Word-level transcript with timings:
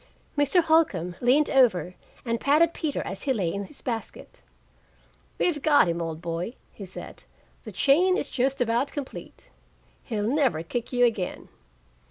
Mr. 0.35 0.63
Holcombe 0.63 1.15
leaned 1.21 1.47
over 1.51 1.93
and 2.25 2.39
patted 2.41 2.73
Peter 2.73 3.03
as 3.03 3.21
he 3.21 3.33
lay 3.33 3.53
in 3.53 3.65
his 3.65 3.81
basket. 3.83 4.41
"We've 5.37 5.61
got 5.61 5.87
him, 5.87 6.01
old 6.01 6.23
boy," 6.23 6.55
he 6.73 6.85
said. 6.85 7.25
"The 7.65 7.71
chain 7.71 8.17
is 8.17 8.27
just 8.27 8.61
about 8.61 8.91
complete. 8.91 9.51
He'll 10.05 10.27
never 10.27 10.63
kick 10.63 10.91
you 10.91 11.05
again." 11.05 11.49